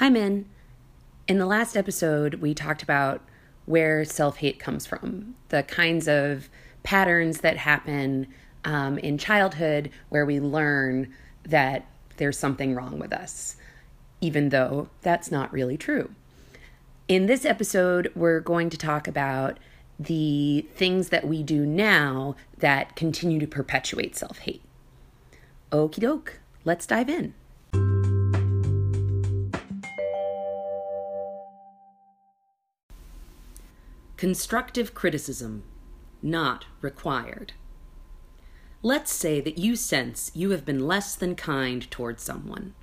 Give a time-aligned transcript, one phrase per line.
[0.00, 0.46] Hi, Min.
[1.28, 3.22] In the last episode, we talked about
[3.66, 6.48] where self hate comes from, the kinds of
[6.82, 8.26] patterns that happen
[8.64, 11.86] um, in childhood where we learn that
[12.16, 13.56] there's something wrong with us,
[14.22, 16.10] even though that's not really true.
[17.06, 19.58] In this episode, we're going to talk about
[19.98, 24.62] the things that we do now that continue to perpetuate self hate.
[25.70, 27.34] Okie doke, let's dive in.
[34.20, 35.62] Constructive criticism,
[36.20, 37.54] not required.
[38.82, 42.74] Let's say that you sense you have been less than kind toward someone.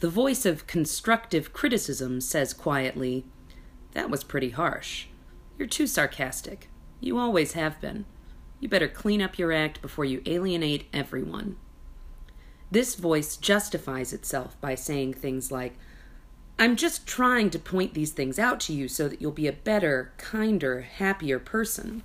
[0.00, 3.24] The voice of constructive criticism says quietly,
[3.92, 5.06] That was pretty harsh.
[5.56, 6.68] You're too sarcastic.
[6.98, 8.04] You always have been.
[8.58, 11.56] You better clean up your act before you alienate everyone.
[12.68, 15.78] This voice justifies itself by saying things like,
[16.60, 19.52] I'm just trying to point these things out to you so that you'll be a
[19.52, 22.02] better, kinder, happier person.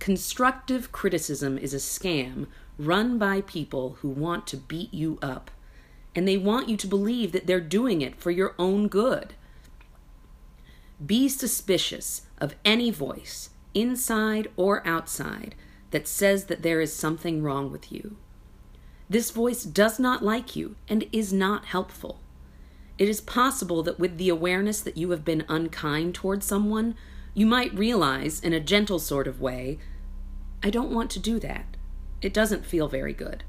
[0.00, 5.50] Constructive criticism is a scam run by people who want to beat you up,
[6.14, 9.34] and they want you to believe that they're doing it for your own good.
[11.04, 15.54] Be suspicious of any voice, inside or outside,
[15.92, 18.16] that says that there is something wrong with you.
[19.08, 22.18] This voice does not like you and is not helpful.
[23.00, 26.94] It is possible that with the awareness that you have been unkind toward someone,
[27.32, 29.78] you might realize, in a gentle sort of way,
[30.62, 31.78] I don't want to do that.
[32.20, 33.42] It doesn't feel very good.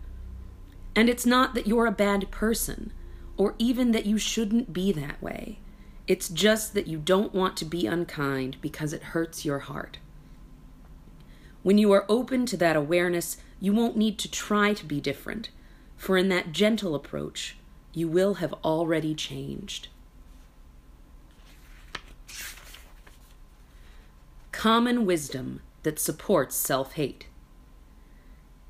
[0.95, 2.93] And it's not that you're a bad person,
[3.35, 5.59] or even that you shouldn't be that way.
[6.07, 9.97] It's just that you don't want to be unkind because it hurts your heart.
[11.61, 15.49] When you are open to that awareness, you won't need to try to be different,
[15.97, 17.57] for in that gentle approach,
[17.93, 19.89] you will have already changed.
[24.51, 27.27] Common wisdom that supports self hate.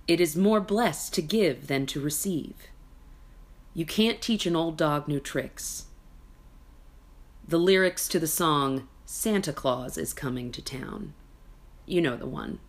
[0.07, 2.55] It is more blessed to give than to receive.
[3.73, 5.85] You can't teach an old dog new tricks.
[7.47, 11.13] The lyrics to the song Santa Claus is Coming to Town.
[11.85, 12.59] You know the one.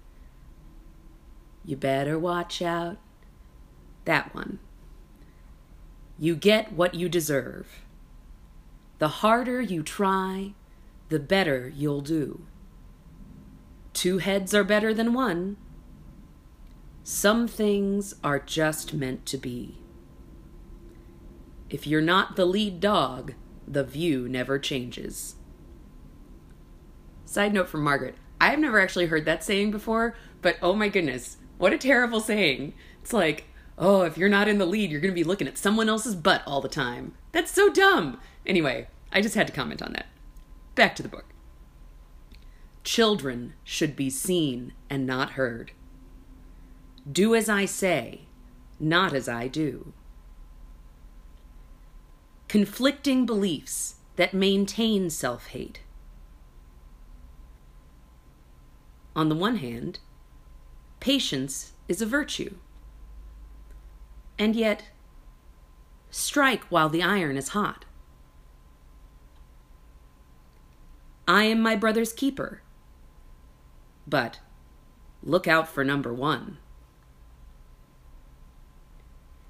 [1.64, 2.98] You better watch out.
[4.04, 4.58] That one.
[6.22, 7.82] You get what you deserve.
[9.00, 10.54] The harder you try,
[11.08, 12.42] the better you'll do.
[13.92, 15.56] Two heads are better than one.
[17.02, 19.78] Some things are just meant to be.
[21.68, 23.34] If you're not the lead dog,
[23.66, 25.34] the view never changes.
[27.24, 31.38] Side note from Margaret I've never actually heard that saying before, but oh my goodness,
[31.58, 32.74] what a terrible saying.
[33.02, 35.58] It's like, oh, if you're not in the lead, you're going to be looking at
[35.58, 37.14] someone else's butt all the time.
[37.32, 38.20] That's so dumb.
[38.46, 40.06] Anyway, I just had to comment on that.
[40.74, 41.26] Back to the book.
[42.84, 45.72] Children should be seen and not heard.
[47.10, 48.22] Do as I say,
[48.78, 49.92] not as I do.
[52.48, 55.80] Conflicting beliefs that maintain self hate.
[59.14, 60.00] On the one hand,
[61.00, 62.56] patience is a virtue
[64.42, 64.82] and yet
[66.10, 67.84] strike while the iron is hot.
[71.28, 72.60] I am my brother's keeper.
[74.04, 74.40] But
[75.22, 76.58] look out for number one.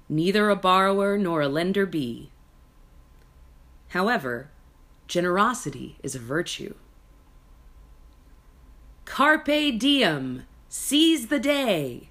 [0.07, 2.29] Neither a borrower nor a lender be.
[3.89, 4.51] However,
[5.07, 6.75] generosity is a virtue.
[9.05, 12.09] Carpe diem, seize the day.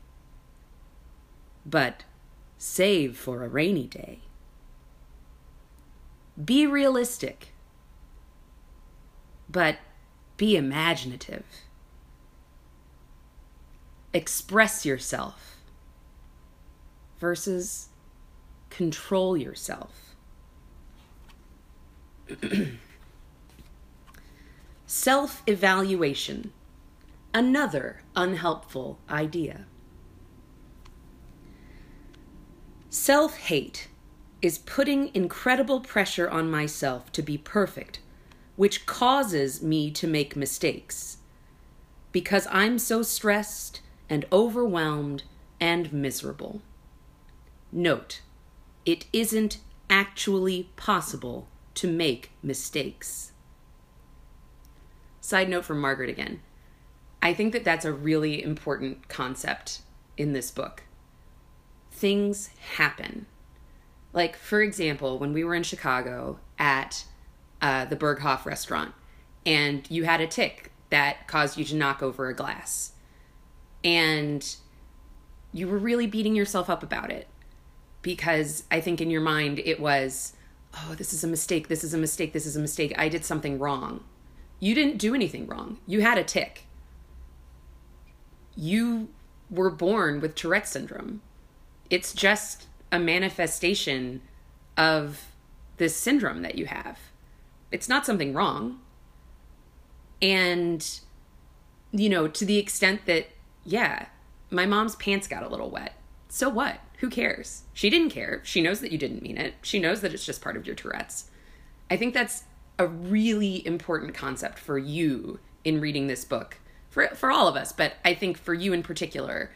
[1.65, 2.03] But
[2.65, 4.21] Save for a rainy day.
[6.43, 7.49] Be realistic,
[9.51, 9.79] but
[10.37, 11.43] be imaginative.
[14.15, 15.57] Express yourself
[17.19, 17.89] versus
[18.71, 20.15] control yourself.
[24.87, 26.53] Self evaluation,
[27.35, 29.67] another unhelpful idea.
[32.93, 33.89] Self hate
[34.43, 38.01] is putting incredible pressure on myself to be perfect,
[38.57, 41.17] which causes me to make mistakes.
[42.13, 43.81] Because I'm so stressed
[44.11, 45.23] and overwhelmed
[45.59, 46.61] and miserable.
[47.73, 48.21] Note,
[48.85, 49.57] it isn't
[49.89, 53.33] actually possible to make mistakes.
[55.23, 56.43] Side note from Margaret again.
[57.23, 59.81] I think that that's a really important concept
[60.19, 60.83] in this book
[62.03, 63.27] things happen.
[64.13, 67.05] Like, for example, when we were in Chicago at
[67.63, 68.93] uh, the Berghoff restaurant,
[69.47, 72.95] and you had a tic that caused you to knock over a glass,
[73.85, 74.57] and
[75.53, 77.29] you were really beating yourself up about it
[78.03, 80.33] because I think in your mind it was,
[80.75, 83.25] oh, this is a mistake, this is a mistake, this is a mistake, I did
[83.25, 84.03] something wrong.
[84.59, 85.79] You didn't do anything wrong.
[85.87, 86.67] You had a tic.
[88.57, 89.11] You
[89.49, 91.23] were born with Tourette syndrome.
[91.93, 94.23] It's just a manifestation
[94.79, 95.27] of
[95.77, 96.99] this syndrome that you have.
[97.71, 98.81] It's not something wrong.
[100.23, 101.01] And,
[101.91, 103.29] you know, to the extent that,
[103.67, 104.07] yeah,
[104.51, 105.93] my mom's pants got a little wet.
[106.31, 106.81] So what?
[107.01, 107.65] Who cares?
[107.75, 108.41] She didn't care.
[108.43, 109.57] She knows that you didn't mean it.
[109.61, 111.31] She knows that it's just part of your Tourette's.
[111.91, 112.45] I think that's
[112.79, 116.59] a really important concept for you in reading this book.
[116.89, 119.51] For for all of us, but I think for you in particular,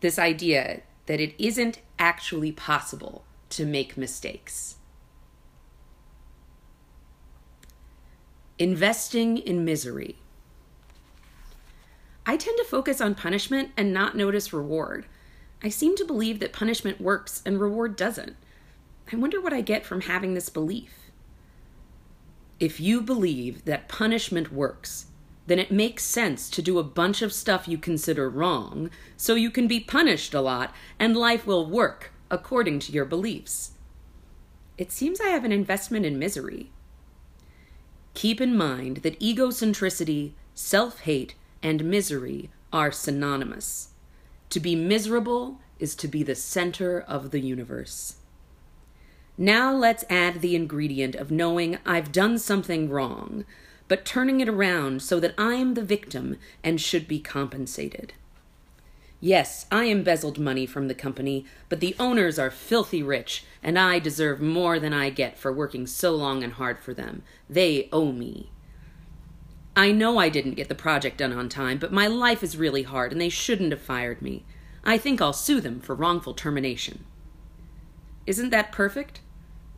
[0.00, 4.76] this idea that it isn't actually possible to make mistakes.
[8.60, 10.18] Investing in misery.
[12.24, 15.04] I tend to focus on punishment and not notice reward.
[15.64, 18.36] I seem to believe that punishment works and reward doesn't.
[19.12, 21.10] I wonder what I get from having this belief.
[22.60, 25.06] If you believe that punishment works,
[25.50, 29.50] then it makes sense to do a bunch of stuff you consider wrong so you
[29.50, 33.72] can be punished a lot and life will work according to your beliefs.
[34.78, 36.70] It seems I have an investment in misery.
[38.14, 43.88] Keep in mind that egocentricity, self hate, and misery are synonymous.
[44.50, 48.18] To be miserable is to be the center of the universe.
[49.36, 53.44] Now let's add the ingredient of knowing I've done something wrong,
[53.90, 58.12] but turning it around so that I'm the victim and should be compensated.
[59.18, 63.98] Yes, I embezzled money from the company, but the owners are filthy rich, and I
[63.98, 67.24] deserve more than I get for working so long and hard for them.
[67.48, 68.52] They owe me.
[69.74, 72.84] I know I didn't get the project done on time, but my life is really
[72.84, 74.44] hard and they shouldn't have fired me.
[74.84, 77.04] I think I'll sue them for wrongful termination.
[78.24, 79.20] Isn't that perfect?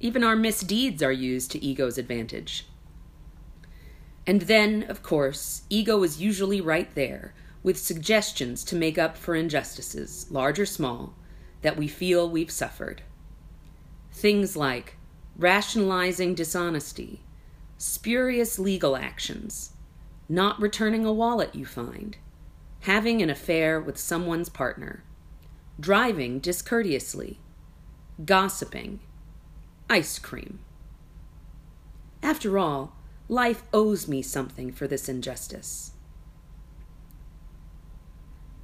[0.00, 2.67] Even our misdeeds are used to ego's advantage.
[4.27, 9.35] And then, of course, ego is usually right there with suggestions to make up for
[9.35, 11.15] injustices, large or small,
[11.63, 13.03] that we feel we've suffered.
[14.13, 14.97] Things like
[15.37, 17.23] rationalizing dishonesty,
[17.79, 19.73] spurious legal actions,
[20.29, 22.17] not returning a wallet you find,
[22.81, 25.03] having an affair with someone's partner,
[25.79, 27.39] driving discourteously,
[28.25, 29.01] gossiping,
[29.89, 30.61] ice cream.
[32.23, 32.95] After all,
[33.32, 35.93] life owes me something for this injustice.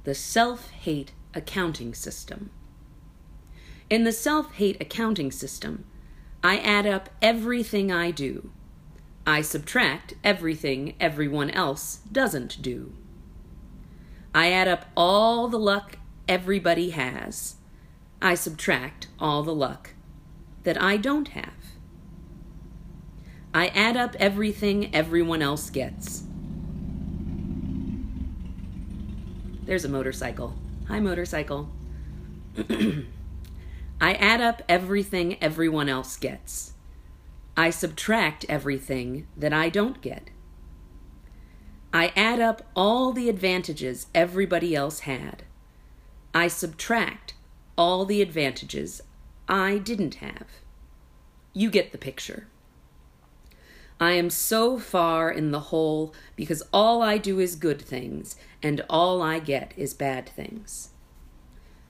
[0.03, 2.51] The self hate accounting system.
[3.89, 5.85] In the self hate accounting system,
[6.43, 8.51] I add up everything I do
[9.29, 12.93] I subtract everything everyone else doesn't do.
[14.33, 17.57] I add up all the luck everybody has.
[18.23, 19.91] I subtract all the luck
[20.63, 21.58] that I don't have.
[23.53, 26.23] I add up everything everyone else gets.
[29.63, 30.53] There's a motorcycle.
[30.87, 31.69] Hi, motorcycle.
[34.01, 36.73] I add up everything everyone else gets.
[37.57, 40.29] I subtract everything that I don't get.
[41.91, 45.43] I add up all the advantages everybody else had.
[46.33, 47.33] I subtract
[47.77, 49.01] all the advantages
[49.47, 50.47] I didn't have.
[51.53, 52.47] You get the picture.
[53.99, 58.85] I am so far in the hole because all I do is good things and
[58.89, 60.89] all I get is bad things.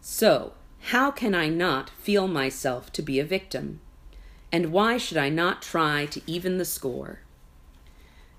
[0.02, 3.82] So, how can I not feel myself to be a victim?
[4.52, 7.20] And why should I not try to even the score?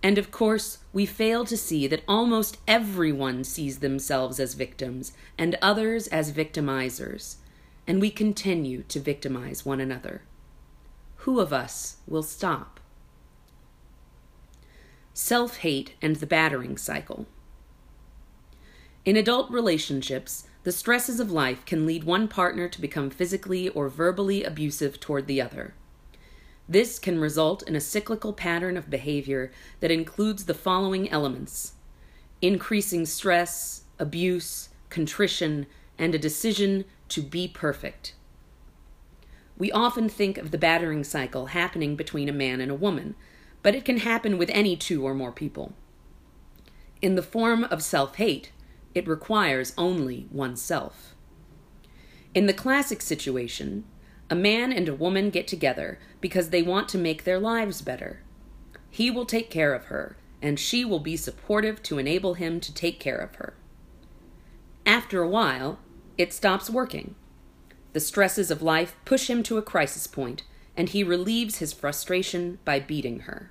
[0.03, 5.57] And of course, we fail to see that almost everyone sees themselves as victims and
[5.61, 7.37] others as victimizers,
[7.87, 10.23] and we continue to victimize one another.
[11.19, 12.80] Who of us will stop?
[15.23, 17.27] Self hate and the battering cycle.
[19.05, 23.91] In adult relationships, the stresses of life can lead one partner to become physically or
[23.91, 25.75] verbally abusive toward the other.
[26.67, 31.75] This can result in a cyclical pattern of behavior that includes the following elements
[32.41, 35.67] increasing stress, abuse, contrition,
[35.99, 38.15] and a decision to be perfect.
[39.59, 43.17] We often think of the battering cycle happening between a man and a woman,
[43.63, 45.73] but it can happen with any two or more people.
[47.03, 48.53] In the form of self hate,
[48.95, 51.15] it requires only oneself.
[52.35, 53.85] In the classic situation,
[54.31, 58.23] A man and a woman get together because they want to make their lives better.
[58.89, 62.73] He will take care of her, and she will be supportive to enable him to
[62.73, 63.55] take care of her.
[64.87, 65.81] After a while,
[66.17, 67.17] it stops working.
[67.93, 70.45] The stresses of life push him to a crisis point,
[70.77, 73.51] and he relieves his frustration by beating her.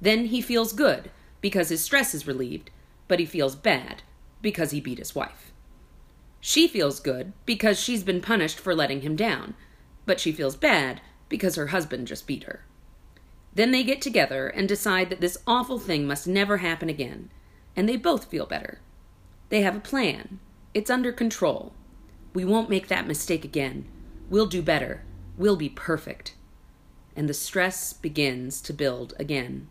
[0.00, 1.10] Then he feels good
[1.40, 2.70] because his stress is relieved,
[3.08, 4.02] but he feels bad
[4.40, 5.52] because he beat his wife.
[6.40, 9.54] She feels good because she's been punished for letting him down,
[10.06, 12.64] but she feels bad because her husband just beat her.
[13.54, 17.30] Then they get together and decide that this awful thing must never happen again,
[17.76, 18.80] and they both feel better.
[19.50, 20.40] They have a plan.
[20.74, 21.74] It's under control.
[22.34, 23.84] We won't make that mistake again.
[24.30, 25.04] We'll do better.
[25.42, 26.36] We'll be perfect.
[27.16, 29.66] And the stress begins to build again.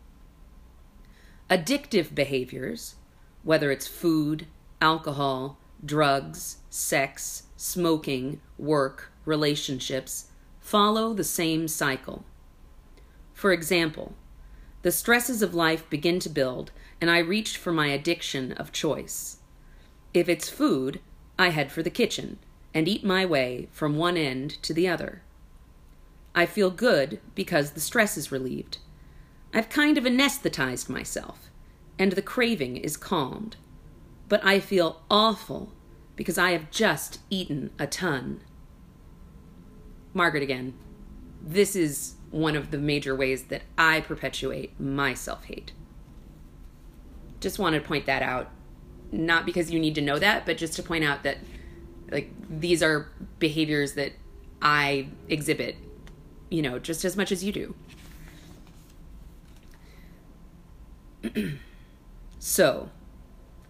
[1.50, 2.96] Addictive behaviors,
[3.44, 4.48] whether it's food,
[4.82, 12.26] alcohol, drugs, sex, smoking, work, relationships, follow the same cycle.
[13.34, 14.16] For example,
[14.82, 19.38] the stresses of life begin to build, and I reach for my addiction of choice.
[20.14, 21.00] If it's food,
[21.40, 22.40] I head for the kitchen
[22.74, 25.22] and eat my way from one end to the other.
[26.34, 28.78] I feel good because the stress is relieved.
[29.54, 31.50] I've kind of anesthetized myself,
[32.00, 33.58] and the craving is calmed.
[34.30, 35.74] But I feel awful
[36.16, 38.42] because I have just eaten a ton.
[40.14, 40.74] Margaret again.
[41.42, 45.74] This is one of the major ways that I perpetuate my self hate.
[47.40, 48.52] Just want to point that out
[49.12, 51.38] not because you need to know that, but just to point out that
[52.12, 53.10] like these are
[53.40, 54.14] behaviors that
[54.62, 55.76] I exhibit,
[56.52, 57.76] you know, just as much as you do.
[62.40, 62.90] so,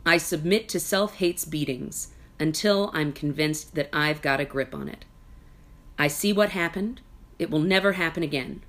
[0.06, 2.10] I submit to self hate's beatings
[2.40, 5.06] until I'm convinced that I've got a grip on it.
[5.98, 7.02] I see what happened.
[7.38, 8.64] It will never happen again.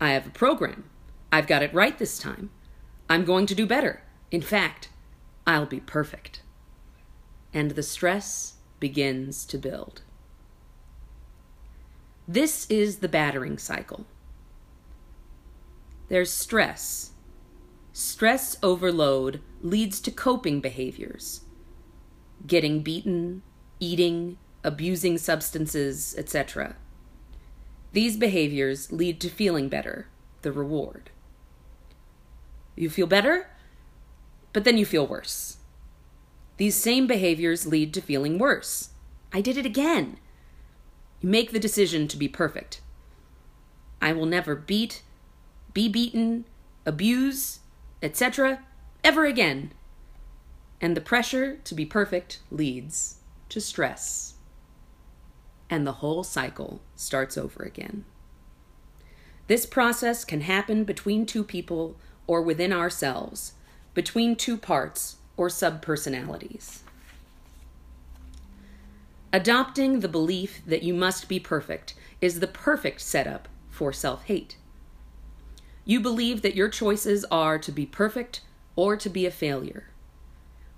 [0.00, 0.84] I have a program.
[1.30, 2.50] I've got it right this time.
[3.08, 4.02] I'm going to do better.
[4.30, 4.88] In fact,
[5.46, 6.42] I'll be perfect.
[7.52, 10.02] And the stress begins to build.
[12.32, 14.06] This is the battering cycle.
[16.06, 17.10] There's stress.
[17.92, 21.40] Stress overload leads to coping behaviors
[22.46, 23.42] getting beaten,
[23.80, 26.76] eating, abusing substances, etc.
[27.92, 30.06] These behaviors lead to feeling better,
[30.42, 31.10] the reward.
[32.76, 33.48] You feel better?
[34.52, 35.56] but then you feel worse.
[36.58, 38.90] These same behaviors lead to feeling worse.
[39.32, 40.18] I did it again.
[41.20, 42.80] You make the decision to be perfect.
[44.00, 45.02] I will never beat,
[45.74, 46.46] be beaten,
[46.86, 47.60] abuse,
[48.02, 48.64] etc.,
[49.04, 49.72] ever again.
[50.80, 53.18] And the pressure to be perfect leads
[53.50, 54.34] to stress.
[55.68, 58.04] And the whole cycle starts over again.
[59.46, 61.96] This process can happen between two people
[62.26, 63.54] or within ourselves
[63.94, 66.80] between two parts or subpersonalities.
[69.32, 74.56] Adopting the belief that you must be perfect is the perfect setup for self hate.
[75.84, 78.40] You believe that your choices are to be perfect
[78.74, 79.84] or to be a failure.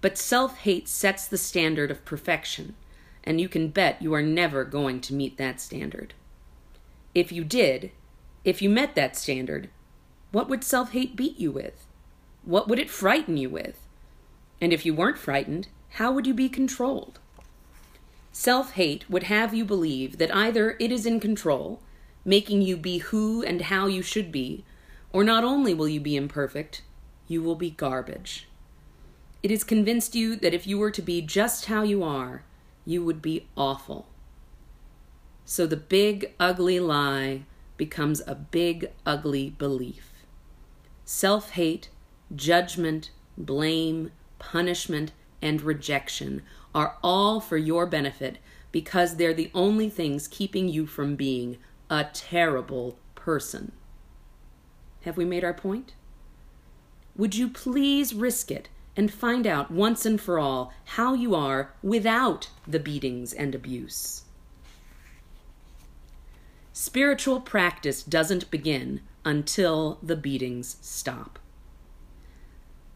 [0.03, 2.75] But self hate sets the standard of perfection,
[3.25, 6.13] and you can bet you are never going to meet that standard.
[7.15, 7.91] If you did,
[8.45, 9.71] if you met that standard,
[10.31, 11.87] what would self hate beat you with?
[12.45, 13.87] What would it frighten you with?
[14.61, 17.19] And if you weren't frightened, how would you be controlled?
[18.33, 21.83] Self hate would have you believe that either it is in control,
[22.25, 24.65] making you be who and how you should be,
[25.13, 26.83] or not only will you be imperfect,
[27.29, 28.49] you will be garbage.
[29.43, 32.43] It has convinced you that if you were to be just how you are,
[32.87, 34.07] you would be awful.
[35.45, 37.43] So the big, ugly lie
[37.77, 40.11] becomes a big, ugly belief.
[41.05, 41.91] Self hate
[42.35, 45.13] judgment, blame, punishment,
[45.43, 46.43] and rejection
[46.75, 48.39] are all for your benefit
[48.71, 51.59] because they're the only things keeping you from being
[51.91, 53.73] a terrible person.
[55.03, 55.95] Have we made our point?
[57.17, 61.75] Would you please risk it and find out once and for all how you are
[61.83, 64.23] without the beatings and abuse?
[66.73, 71.39] Spiritual practice doesn't begin until the beatings stop.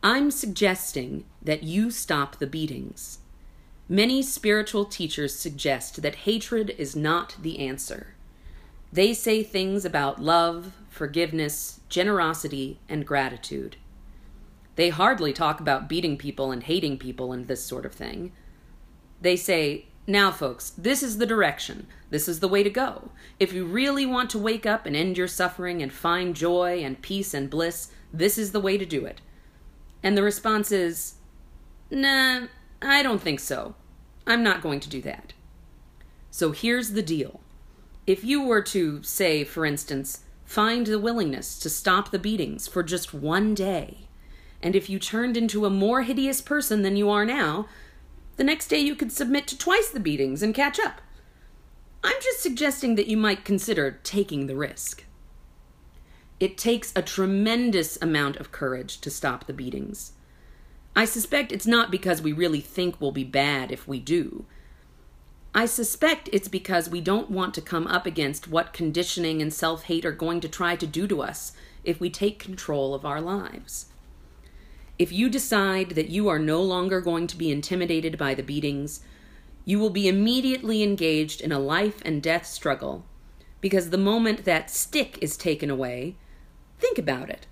[0.02, 3.18] I'm suggesting that you stop the beatings.
[3.88, 8.14] Many spiritual teachers suggest that hatred is not the answer.
[8.92, 13.76] They say things about love, forgiveness, generosity, and gratitude.
[14.74, 18.32] They hardly talk about beating people and hating people and this sort of thing.
[19.20, 21.86] They say, Now, folks, this is the direction.
[22.10, 23.10] This is the way to go.
[23.38, 27.00] If you really want to wake up and end your suffering and find joy and
[27.00, 29.20] peace and bliss, this is the way to do it.
[30.02, 31.14] And the response is,
[31.90, 32.48] Nah,
[32.80, 33.74] I don't think so.
[34.26, 35.32] I'm not going to do that.
[36.30, 37.40] So here's the deal.
[38.06, 42.82] If you were to, say, for instance, find the willingness to stop the beatings for
[42.82, 44.08] just one day,
[44.62, 47.68] and if you turned into a more hideous person than you are now,
[48.36, 51.00] the next day you could submit to twice the beatings and catch up.
[52.04, 55.04] I'm just suggesting that you might consider taking the risk.
[56.38, 60.12] It takes a tremendous amount of courage to stop the beatings.
[60.96, 64.46] I suspect it's not because we really think we'll be bad if we do.
[65.54, 69.84] I suspect it's because we don't want to come up against what conditioning and self
[69.84, 71.52] hate are going to try to do to us
[71.84, 73.86] if we take control of our lives.
[74.98, 79.00] If you decide that you are no longer going to be intimidated by the beatings,
[79.66, 83.04] you will be immediately engaged in a life and death struggle
[83.60, 86.16] because the moment that stick is taken away,
[86.78, 87.46] think about it.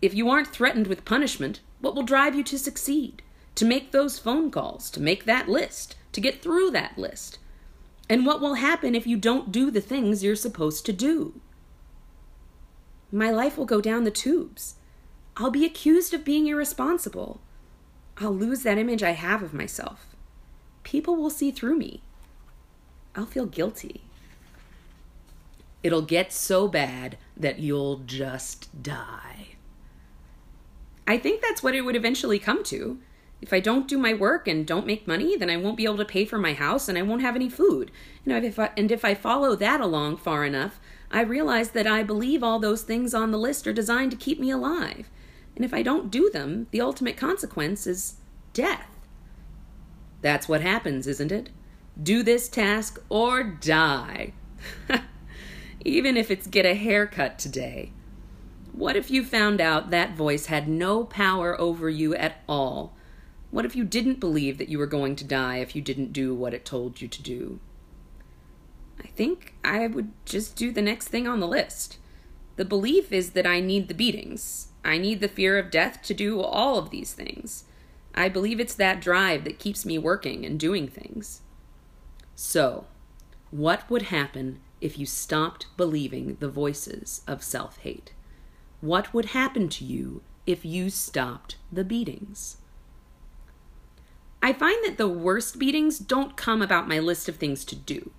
[0.00, 3.22] If you aren't threatened with punishment, what will drive you to succeed?
[3.54, 7.38] To make those phone calls, to make that list, to get through that list?
[8.10, 11.40] And what will happen if you don't do the things you're supposed to do?
[13.12, 14.74] My life will go down the tubes.
[15.36, 17.40] I'll be accused of being irresponsible.
[18.18, 20.16] I'll lose that image I have of myself.
[20.82, 22.02] People will see through me.
[23.14, 24.00] I'll feel guilty.
[25.84, 29.45] It'll get so bad that you'll just die.
[31.06, 32.98] I think that's what it would eventually come to.
[33.40, 35.98] If I don't do my work and don't make money, then I won't be able
[35.98, 37.90] to pay for my house and I won't have any food.
[38.24, 41.86] You know, if I, and if I follow that along far enough, I realize that
[41.86, 45.10] I believe all those things on the list are designed to keep me alive.
[45.54, 48.16] And if I don't do them, the ultimate consequence is
[48.52, 48.88] death.
[50.22, 51.50] That's what happens, isn't it?
[52.02, 54.32] Do this task or die.
[55.84, 57.92] Even if it's get a haircut today.
[58.76, 62.94] What if you found out that voice had no power over you at all?
[63.50, 66.34] What if you didn't believe that you were going to die if you didn't do
[66.34, 67.58] what it told you to do?
[69.02, 71.96] I think I would just do the next thing on the list.
[72.56, 74.68] The belief is that I need the beatings.
[74.84, 77.64] I need the fear of death to do all of these things.
[78.14, 81.40] I believe it's that drive that keeps me working and doing things.
[82.34, 82.84] So,
[83.50, 88.12] what would happen if you stopped believing the voices of self hate?
[88.80, 92.58] What would happen to you if you stopped the beatings?
[94.42, 98.10] I find that the worst beatings don't come about my list of things to do.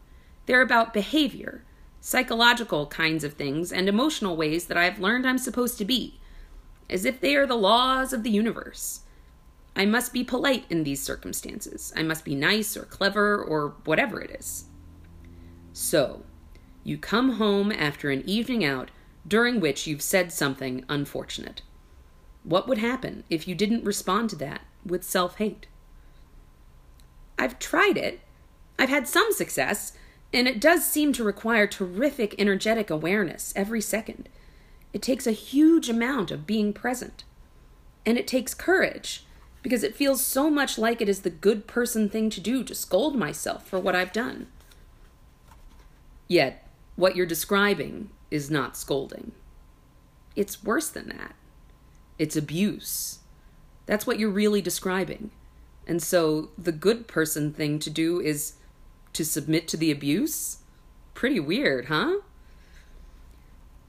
[0.46, 1.63] They're about behavior,
[2.02, 6.20] psychological kinds of things, and emotional ways that I've learned I'm supposed to be
[6.89, 9.02] as if they are the laws of the universe.
[9.76, 11.93] I must be polite in these circumstances.
[11.96, 14.65] I must be nice or clever or whatever it is.
[15.74, 16.24] So,
[16.84, 18.89] you come home after an evening out
[19.28, 21.62] during which you've said something unfortunate.
[22.44, 25.68] What would happen if you didn't respond to that with self hate?
[27.38, 28.22] I've tried it.
[28.80, 29.94] I've had some success,
[30.34, 34.30] and it does seem to require terrific energetic awareness every second.
[34.94, 37.24] It takes a huge amount of being present.
[38.06, 39.26] And it takes courage
[39.62, 42.74] because it feels so much like it is the good person thing to do to
[42.74, 44.48] scold myself for what I've done.
[46.28, 49.32] Yet, what you're describing is not scolding.
[50.36, 51.36] It's worse than that.
[52.20, 53.20] It's abuse.
[53.86, 55.32] That's what you're really describing.
[55.86, 58.54] And so the good person thing to do is
[59.13, 60.58] to submit to the abuse?
[61.13, 62.18] Pretty weird, huh?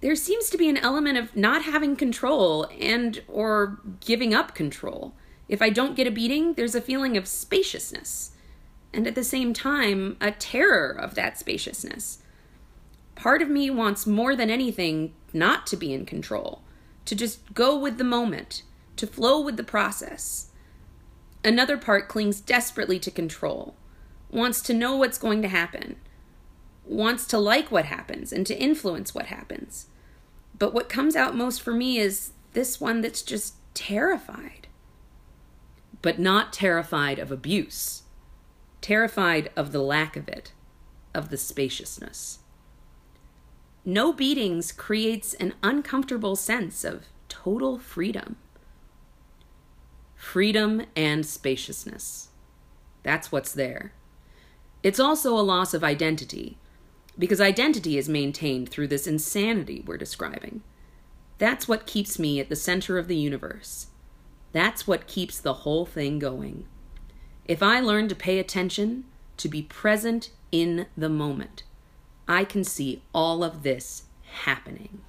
[0.01, 5.15] there seems to be an element of not having control and or giving up control.
[5.49, 8.33] If I don't get a beating, there's a feeling of spaciousness
[8.93, 12.19] and at the same time a terror of that spaciousness.
[13.19, 16.63] Part of me wants more than anything not to be in control,
[17.05, 18.63] to just go with the moment,
[18.95, 20.51] to flow with the process.
[21.45, 23.75] Another part clings desperately to control,
[24.31, 25.97] wants to know what's going to happen,
[26.85, 29.89] wants to like what happens and to influence what happens.
[30.57, 34.69] But what comes out most for me is this one that's just terrified.
[36.03, 38.05] But not terrified of abuse,
[38.81, 40.53] terrified of the lack of it,
[41.13, 42.39] of the spaciousness.
[43.89, 48.37] No beatings creates an uncomfortable sense of total freedom.
[50.15, 52.29] Freedom and spaciousness.
[53.03, 53.95] That's what's there.
[54.83, 56.59] It's also a loss of identity,
[57.19, 60.61] because identity is maintained through this insanity we're describing.
[61.39, 63.87] That's what keeps me at the center of the universe.
[64.53, 66.67] That's what keeps the whole thing going.
[67.47, 69.05] If I learn to pay attention,
[69.39, 71.63] to be present in the moment.
[72.29, 74.05] I can see all of this
[74.45, 75.01] happening.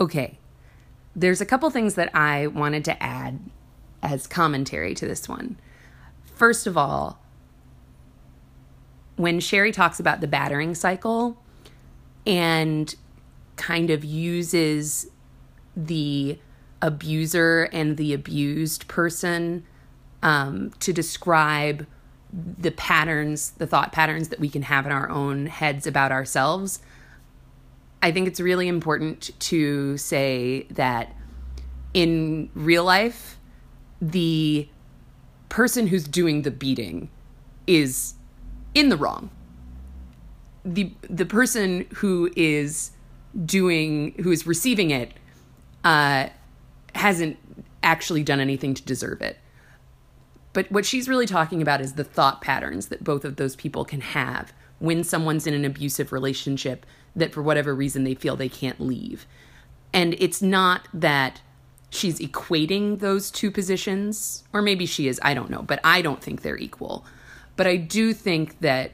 [0.00, 0.38] Okay,
[1.14, 3.38] there's a couple things that I wanted to add
[4.02, 5.56] as commentary to this one.
[6.24, 7.20] First of all,
[9.14, 11.40] when Cheri talks about the battering cycle
[12.26, 12.92] and
[13.54, 15.06] kind of uses
[15.76, 16.40] the
[16.82, 19.64] abuser and the abused person
[20.24, 21.86] um, to describe
[22.32, 26.80] the patterns, the thought patterns that we can have in our own heads about ourselves,
[28.02, 31.14] I think it's really important to say that
[31.92, 33.38] in real life,
[34.00, 34.68] the
[35.48, 37.08] person who's doing the beating
[37.66, 38.14] is
[38.74, 39.30] in the wrong.
[40.64, 42.90] The the person who is
[43.44, 45.12] doing who is receiving it
[45.84, 46.28] uh,
[46.94, 47.36] hasn't
[47.82, 49.38] actually done anything to deserve it.
[50.54, 53.84] But what she's really talking about is the thought patterns that both of those people
[53.84, 58.48] can have when someone's in an abusive relationship that for whatever reason they feel they
[58.48, 59.26] can't leave.
[59.92, 61.42] And it's not that
[61.90, 66.22] she's equating those two positions, or maybe she is, I don't know, but I don't
[66.22, 67.04] think they're equal.
[67.56, 68.92] But I do think that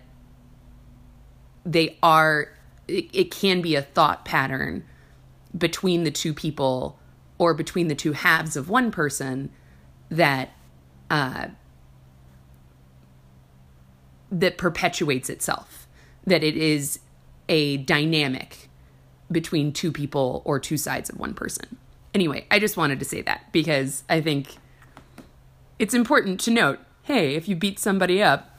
[1.65, 2.49] they are,
[2.89, 4.85] it, it can be a thought pattern
[5.57, 6.99] between the two people
[7.39, 9.51] or between the two halves of one person
[10.11, 10.51] that
[11.11, 11.49] uh,
[14.31, 15.87] that perpetuates itself
[16.25, 17.01] that it is
[17.49, 18.69] a dynamic
[19.31, 21.77] between two people or two sides of one person.
[22.15, 24.57] Anyway, I just wanted to say that because I think
[25.79, 28.57] it's important to note hey, if you beat somebody up,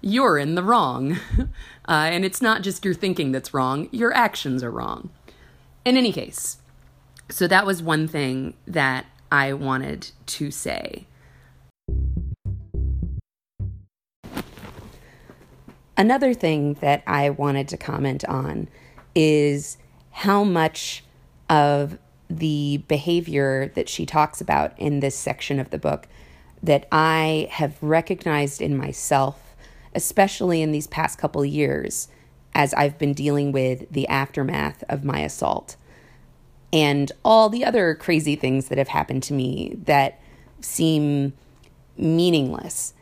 [0.00, 1.18] you're in the wrong.
[1.88, 5.10] Uh, and it's not just your thinking that's wrong, your actions are wrong.
[5.84, 6.58] In any case,
[7.28, 11.08] so that was one thing that I wanted to say.
[16.00, 18.68] Another thing that I wanted to comment on
[19.14, 19.76] is
[20.12, 21.04] how much
[21.50, 21.98] of
[22.30, 26.08] the behavior that she talks about in this section of the book
[26.62, 29.54] that I have recognized in myself,
[29.94, 32.08] especially in these past couple years,
[32.54, 35.76] as I've been dealing with the aftermath of my assault
[36.72, 40.18] and all the other crazy things that have happened to me that
[40.62, 41.34] seem
[41.98, 42.94] meaningless.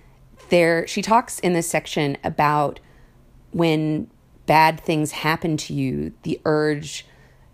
[0.48, 2.80] There, she talks in this section about
[3.52, 4.10] when
[4.46, 7.06] bad things happen to you, the urge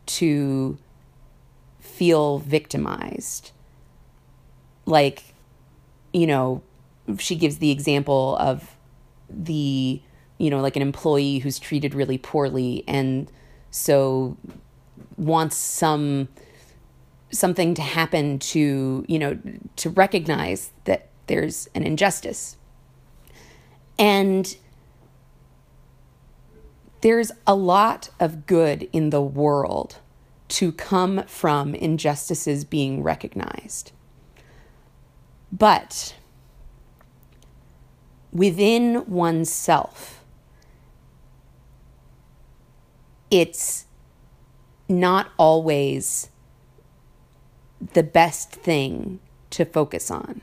[0.06, 0.78] to
[1.80, 3.50] feel victimized.
[4.86, 5.34] Like,
[6.12, 6.62] you know,
[7.18, 8.76] she gives the example of
[9.28, 10.00] the,
[10.38, 13.30] you know, like an employee who's treated really poorly and
[13.70, 14.36] so
[15.16, 16.28] wants some
[17.30, 19.36] something to happen to, you know,
[19.76, 22.56] to recognize that there's an injustice.
[23.98, 24.56] And
[27.04, 29.98] there's a lot of good in the world
[30.48, 33.92] to come from injustices being recognized.
[35.52, 36.14] But
[38.32, 40.24] within oneself,
[43.30, 43.84] it's
[44.88, 46.30] not always
[47.92, 50.40] the best thing to focus on.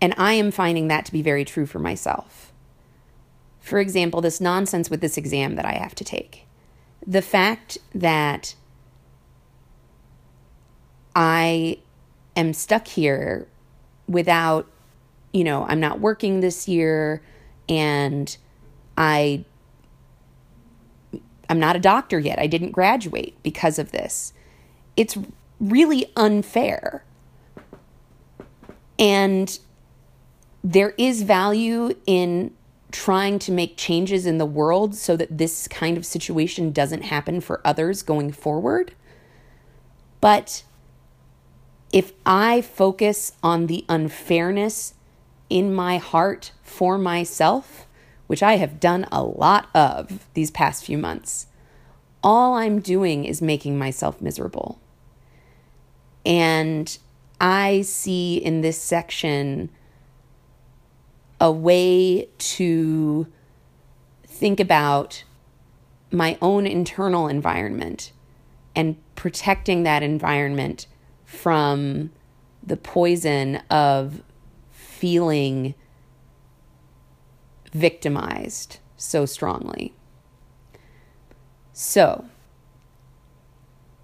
[0.00, 2.48] And I am finding that to be very true for myself.
[3.68, 6.46] For example, this nonsense with this exam that I have to take.
[7.06, 8.54] The fact that
[11.14, 11.78] I
[12.34, 13.46] am stuck here
[14.08, 14.66] without,
[15.34, 17.20] you know, I'm not working this year
[17.68, 18.34] and
[18.96, 19.44] I
[21.50, 22.38] I'm not a doctor yet.
[22.38, 24.32] I didn't graduate because of this.
[24.96, 25.18] It's
[25.60, 27.04] really unfair.
[28.98, 29.58] And
[30.64, 32.54] there is value in
[32.90, 37.40] trying to make changes in the world so that this kind of situation doesn't happen
[37.40, 38.94] for others going forward.
[40.20, 40.62] But
[41.92, 44.94] if I focus on the unfairness
[45.50, 47.86] in my heart for myself,
[48.26, 51.46] which I have done a lot of these past few months,
[52.22, 54.80] all I'm doing is making myself miserable.
[56.26, 56.98] And
[57.40, 59.70] I see in this section
[61.40, 63.26] a way to
[64.26, 65.24] think about
[66.10, 68.12] my own internal environment
[68.74, 70.86] and protecting that environment
[71.24, 72.10] from
[72.62, 74.22] the poison of
[74.70, 75.74] feeling
[77.72, 79.94] victimized so strongly.
[81.72, 82.24] So,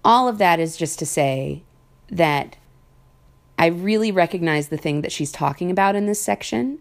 [0.03, 1.63] all of that is just to say
[2.09, 2.57] that
[3.57, 6.79] I really recognize the thing that she's talking about in this section.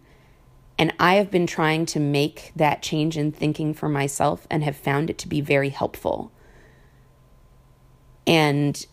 [0.79, 4.77] And I have been trying to make that change in thinking for myself and have
[4.77, 6.33] found it to be very helpful.
[8.27, 8.85] And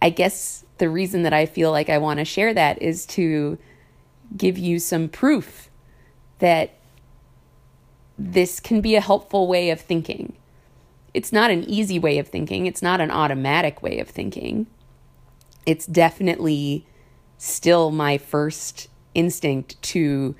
[0.00, 3.58] I guess the reason that I feel like I want to share that is to
[4.36, 5.68] give you some proof
[6.38, 6.74] that
[8.18, 10.34] this can be a helpful way of thinking.
[11.12, 14.66] It's not an easy way of thinking, it's not an automatic way of thinking
[15.66, 16.86] it's definitely
[17.38, 20.34] still my first instinct to,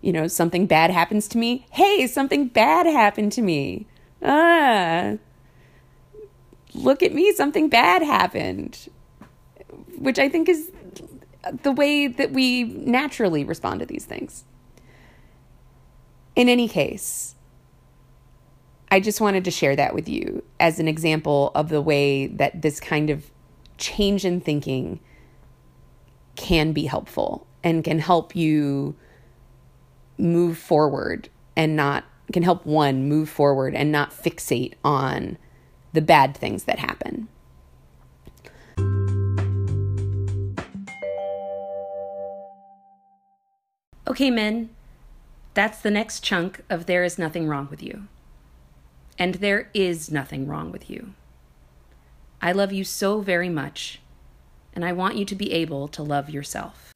[0.00, 1.66] you know, something bad happens to me.
[1.70, 3.86] Hey, something bad happened to me.
[4.22, 5.14] Ah,
[6.74, 8.88] look at me, something bad happened.
[9.98, 10.70] Which I think is
[11.62, 14.44] the way that we naturally respond to these things.
[16.34, 17.34] In any case,
[18.90, 22.62] I just wanted to share that with you as an example of the way that
[22.62, 23.30] this kind of
[23.78, 25.00] change in thinking
[26.36, 28.94] can be helpful and can help you
[30.18, 35.38] move forward and not can help one move forward and not fixate on
[35.92, 37.28] the bad things that happen.
[44.08, 44.70] Okay, men,
[45.54, 48.08] that's the next chunk of There Is Nothing Wrong with You.
[49.18, 51.14] And there is nothing wrong with you.
[52.40, 54.00] I love you so very much,
[54.74, 56.92] and I want you to be able to love yourself.